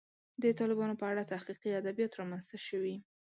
[0.41, 2.95] د طالبانو په اړه تحقیقي ادبیات رامنځته شوي.